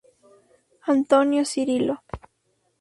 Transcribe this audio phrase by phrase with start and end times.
[0.95, 1.95] Antônio Cirilo.